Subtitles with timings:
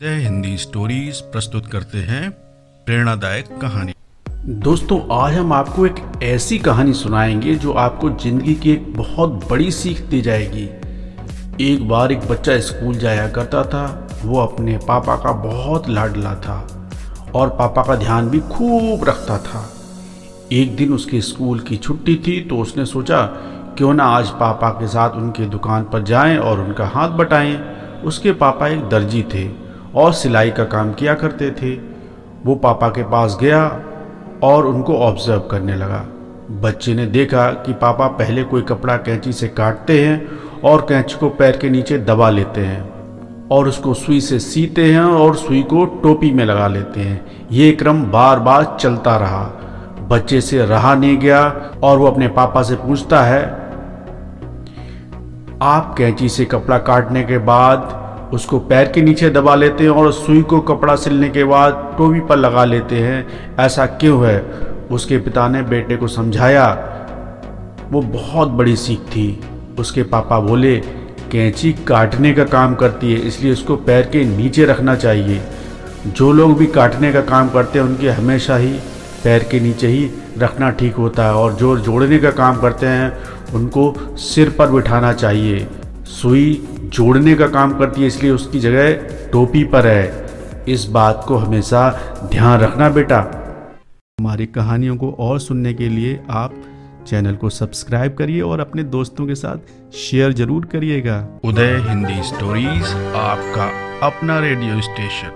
[0.00, 2.30] The Hindi stories प्रस्तुत करते हैं,
[2.86, 3.92] प्रेरणादायक कहानी।
[4.60, 9.70] दोस्तों, आज हम आपको एक ऐसी कहानी सुनाएँगे जो आपको ज़िंदगी की एक बहुत बड़ी
[9.70, 10.64] सीख दे जाएगी।
[11.64, 16.58] एक बार एक बच्चा स्कूल जाया करता था, वो अपने पापा का बहुत लाडला था
[17.34, 19.64] और पापा का ध्यान भी खूब रखता था।
[20.52, 23.22] एक दिन उसके स्कूल की छुट्टी थी तो उसने सोचा,
[23.78, 27.58] क्यों ना आज पापा के साथ उनकी दुकान पर जाएँ और उनका हाथ बटाएँ?
[28.04, 31.74] उसके पापा एक दर्जी थे। और सिलाई का काम किया करते थे।
[32.46, 33.64] वो पापा के पास गया
[34.42, 36.04] और उनको ऑब्ज़र्व करने लगा।
[36.60, 41.28] बच्चे ने देखा कि पापा पहले कोई कपड़ा कैंची से काटते हैं और कैंची को
[41.30, 45.84] पैर के नीचे दबा लेते हैं और उसको सुई से सीते हैं और सुई को
[46.02, 49.42] टोपी में लगा लेते हैं। ये क्रम बार बार चलता रहा।
[50.10, 51.42] बच्चे से रहा नहीं गया
[51.82, 53.42] और वो अपने पापा से पूछता है,
[55.62, 57.98] आप कैंची से कपड़ा काटने के बाद
[58.32, 62.20] उसको पैर के नीचे दबा लेते हैं और सुई को कपड़ा सिलने के बाद टोपी
[62.20, 63.26] पर लगा लेते हैं।
[63.58, 64.44] ऐसा क्यों है?
[64.90, 66.68] उसके पिता ने बेटे को समझाया।
[67.90, 69.40] वो बहुत बड़ी सीख थी।
[69.78, 70.76] उसके पापा बोले,
[71.32, 75.40] कैंची काटने का काम करती है, इसलिए उसको पैर के नीचे रखना चाहिए।
[76.06, 78.72] जो लोग भी काटने का काम करते हैं, उनके हमेशा ही
[79.24, 83.18] पैर के नीचे ही रखना ठीक होता है और जो जोड़ने का काम करते हैं,
[83.54, 85.66] उनको सिर पर बिठाना चाहिए।
[86.10, 86.52] सुई
[86.94, 88.92] जोड़ने का काम करती है, इसलिए उसकी जगह
[89.32, 91.90] टोपी पर है। इस बात को हमेशा
[92.32, 93.18] ध्यान रखना बेटा।
[94.18, 96.54] हमारी कहानियों को और सुनने के लिए आप
[97.06, 102.82] चैनल को सब्सक्राइब करिए और अपने दोस्तों के साथ शेयर ज़रूर करिएगा। उदय हिंदी स्टोरीज,
[103.16, 103.70] आपका
[104.06, 105.28] अपना रेडियो स्टेशन।